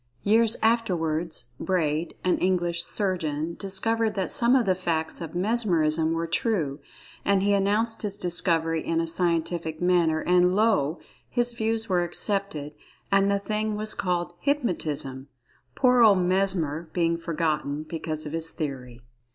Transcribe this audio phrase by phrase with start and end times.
[0.23, 6.25] Years afterwards, Braid, an English surgeon, discovered that some of the facts of "Mesmerism" were
[6.25, 6.79] true,
[7.23, 10.99] and he announced his discovery in a scientific manner, and lo!
[11.29, 12.73] his views were accepted,
[13.11, 15.27] and the thing was called "Hypnotism,"
[15.75, 19.01] poor old Mesmer being forgotten, because of his theory.